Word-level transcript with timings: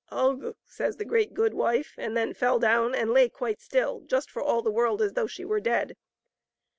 "Ugh!" 0.09 0.55
says 0.65 0.97
the 0.97 1.05
good 1.05 1.53
wife, 1.53 1.93
and 1.95 2.17
then 2.17 2.33
fell 2.33 2.57
down 2.57 2.95
and 2.95 3.11
lay 3.13 3.29
quite 3.29 3.61
still, 3.61 3.99
just 3.99 4.31
for 4.31 4.41
all 4.41 4.63
the 4.63 4.71
world 4.71 4.99
as 4.99 5.13
though 5.13 5.27
she 5.27 5.45
were 5.45 5.59
dead. 5.59 5.95